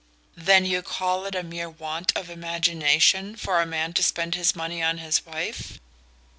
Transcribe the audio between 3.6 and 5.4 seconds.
a man to spend his money on his